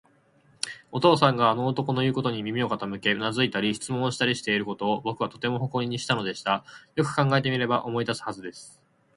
[0.91, 6.63] お父さんがあの男のいうことに耳を傾け、うなずいたり、質問したりしていることを、ぼくはとても誇りにしたのでした。
[6.95, 8.81] よく考えてみれば、思い出すはずです。